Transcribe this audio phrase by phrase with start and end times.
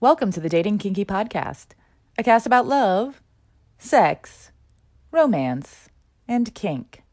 [0.00, 1.68] Welcome to the Dating Kinky Podcast,
[2.18, 3.22] a cast about love,
[3.78, 4.50] sex,
[5.12, 5.88] romance,
[6.26, 7.04] and kink.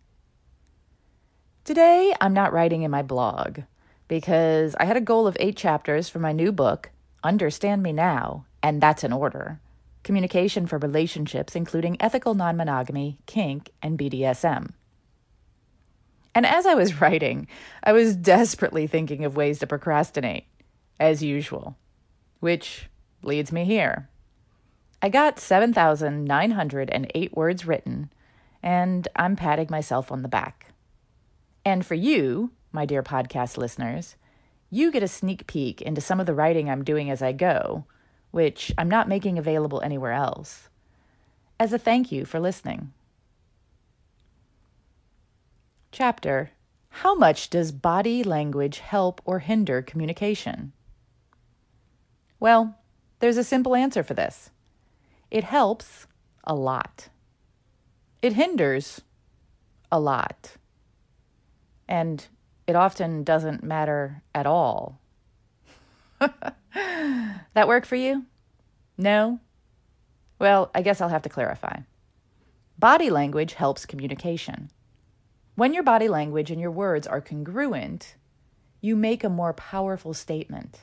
[1.63, 3.59] Today, I'm not writing in my blog
[4.07, 6.89] because I had a goal of eight chapters for my new book,
[7.23, 9.61] Understand Me Now, and that's in order
[10.03, 14.71] Communication for Relationships, including ethical non monogamy, kink, and BDSM.
[16.33, 17.47] And as I was writing,
[17.83, 20.47] I was desperately thinking of ways to procrastinate,
[20.99, 21.77] as usual,
[22.41, 22.89] which
[23.23, 24.09] leads me here.
[25.01, 28.11] I got 7,908 words written,
[28.61, 30.73] and I'm patting myself on the back.
[31.63, 34.15] And for you, my dear podcast listeners,
[34.69, 37.85] you get a sneak peek into some of the writing I'm doing as I go,
[38.31, 40.69] which I'm not making available anywhere else,
[41.59, 42.91] as a thank you for listening.
[45.91, 46.51] Chapter
[46.89, 50.73] How much does body language help or hinder communication?
[52.41, 52.75] Well,
[53.19, 54.49] there's a simple answer for this
[55.29, 56.07] it helps
[56.43, 57.07] a lot,
[58.21, 59.01] it hinders
[59.91, 60.57] a lot,
[61.87, 62.27] and
[62.65, 64.99] it often doesn't matter at all.
[66.19, 68.25] that work for you?
[68.97, 69.39] No?
[70.39, 71.81] Well, I guess I'll have to clarify.
[72.79, 74.71] Body language helps communication.
[75.53, 78.15] When your body language and your words are congruent,
[78.81, 80.81] you make a more powerful statement.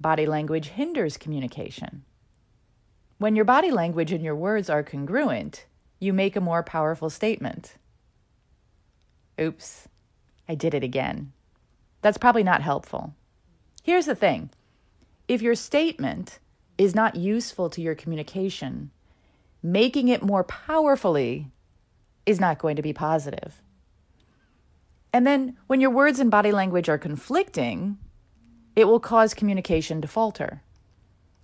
[0.00, 2.04] Body language hinders communication.
[3.18, 5.66] When your body language and your words are congruent,
[5.98, 7.74] you make a more powerful statement.
[9.40, 9.88] Oops,
[10.48, 11.32] I did it again.
[12.00, 13.14] That's probably not helpful.
[13.82, 14.50] Here's the thing
[15.26, 16.38] if your statement
[16.78, 18.90] is not useful to your communication,
[19.62, 21.50] making it more powerfully
[22.24, 23.60] is not going to be positive.
[25.12, 27.98] And then when your words and body language are conflicting,
[28.78, 30.62] it will cause communication to falter.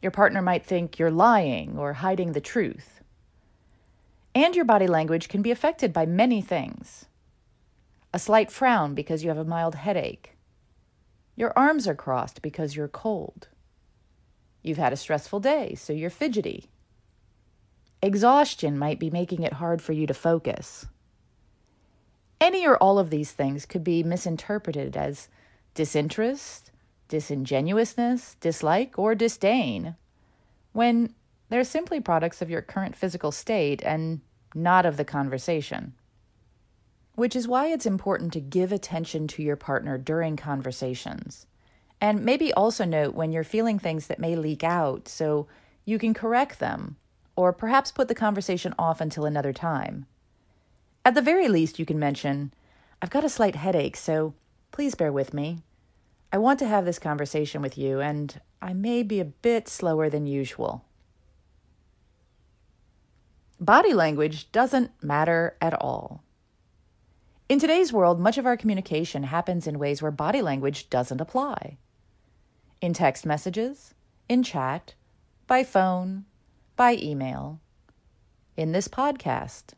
[0.00, 3.02] Your partner might think you're lying or hiding the truth.
[4.36, 7.06] And your body language can be affected by many things
[8.12, 10.36] a slight frown because you have a mild headache.
[11.34, 13.48] Your arms are crossed because you're cold.
[14.62, 16.70] You've had a stressful day, so you're fidgety.
[18.00, 20.86] Exhaustion might be making it hard for you to focus.
[22.40, 25.26] Any or all of these things could be misinterpreted as
[25.74, 26.70] disinterest,
[27.08, 29.96] disingenuousness, dislike, or disdain,
[30.72, 31.14] when
[31.48, 34.20] they're simply products of your current physical state and
[34.54, 35.94] not of the conversation
[37.14, 41.46] which is why it's important to give attention to your partner during conversations.
[42.00, 45.46] And maybe also note when you're feeling things that may leak out so
[45.84, 46.96] you can correct them,
[47.36, 50.06] or perhaps put the conversation off until another time.
[51.04, 52.52] At the very least, you can mention,
[53.00, 54.34] I've got a slight headache, so
[54.72, 55.58] please bear with me.
[56.34, 60.10] I want to have this conversation with you, and I may be a bit slower
[60.10, 60.84] than usual.
[63.60, 66.24] Body language doesn't matter at all.
[67.48, 71.76] In today's world, much of our communication happens in ways where body language doesn't apply.
[72.80, 73.94] In text messages,
[74.28, 74.94] in chat,
[75.46, 76.24] by phone,
[76.74, 77.60] by email,
[78.56, 79.74] in this podcast.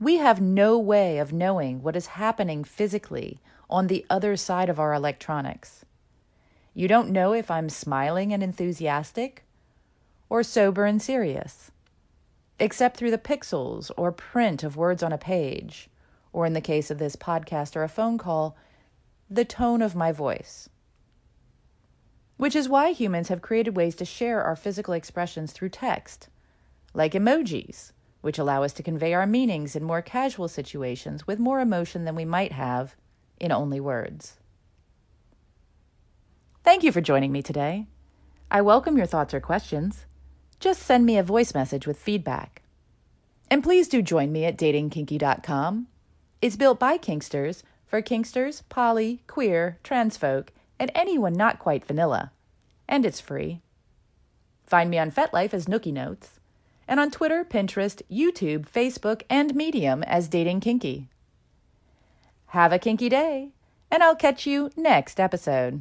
[0.00, 3.38] We have no way of knowing what is happening physically
[3.72, 5.84] on the other side of our electronics.
[6.74, 9.44] You don't know if I'm smiling and enthusiastic
[10.28, 11.72] or sober and serious
[12.62, 15.90] except through the pixels or print of words on a page,
[16.32, 18.56] or in the case of this podcast or a phone call,
[19.28, 20.68] the tone of my voice.
[22.36, 26.28] Which is why humans have created ways to share our physical expressions through text,
[26.94, 27.90] like emojis,
[28.20, 32.14] which allow us to convey our meanings in more casual situations with more emotion than
[32.14, 32.94] we might have
[33.42, 34.38] in only words.
[36.64, 37.88] Thank you for joining me today.
[38.50, 40.06] I welcome your thoughts or questions
[40.62, 42.62] just send me a voice message with feedback.
[43.50, 45.88] And please do join me at datingkinky.com.
[46.40, 52.30] It's built by Kinksters for Kinksters, poly, queer, trans folk, and anyone not quite vanilla.
[52.88, 53.60] And it's free.
[54.64, 56.38] Find me on FetLife as Nookie Notes,
[56.86, 61.08] and on Twitter, Pinterest, YouTube, Facebook, and Medium as Dating Kinky.
[62.52, 63.48] Have a kinky day,
[63.90, 65.80] and I'll catch you next episode.